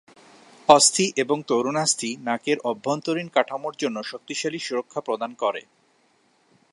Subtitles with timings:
[0.69, 5.61] অস্থি এবং তরুণাস্থি নাকের অভ্যন্তরীণ কাঠামোর জন্য শক্তিশালী সুরক্ষা প্রদান করে।